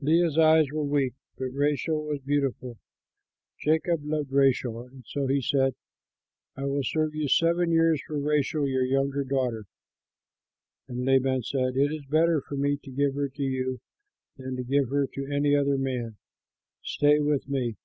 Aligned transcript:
Leah's 0.00 0.38
eyes 0.38 0.64
were 0.72 0.82
weak, 0.84 1.12
but 1.36 1.50
Rachel 1.52 2.02
was 2.02 2.18
beautiful. 2.20 2.78
Jacob 3.58 4.00
loved 4.02 4.32
Rachel, 4.32 4.80
and 4.80 5.04
so 5.06 5.26
he 5.26 5.42
said, 5.42 5.74
"I 6.56 6.64
will 6.64 6.80
serve 6.82 7.14
you 7.14 7.28
seven 7.28 7.70
years 7.70 8.00
for 8.06 8.18
Rachel 8.18 8.66
your 8.66 8.86
younger 8.86 9.22
daughter." 9.22 9.64
And 10.88 11.04
Laban 11.04 11.42
said, 11.42 11.76
"It 11.76 11.92
is 11.92 12.06
better 12.06 12.40
for 12.40 12.56
me 12.56 12.78
to 12.78 12.90
give 12.90 13.14
her 13.16 13.28
to 13.28 13.42
you 13.42 13.80
than 14.38 14.56
to 14.56 14.64
give 14.64 14.88
her 14.88 15.06
to 15.08 15.26
any 15.30 15.54
other 15.54 15.76
man. 15.76 16.16
Stay 16.82 17.20
with 17.20 17.46
me." 17.46 17.76